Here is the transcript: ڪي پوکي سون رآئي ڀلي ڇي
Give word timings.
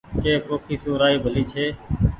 ڪي 0.21 0.33
پوکي 0.45 0.75
سون 0.81 0.93
رآئي 1.01 1.15
ڀلي 1.23 1.43
ڇي 1.51 1.65